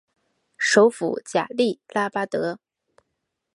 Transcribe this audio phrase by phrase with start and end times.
[0.57, 2.57] 首府贾利拉巴德。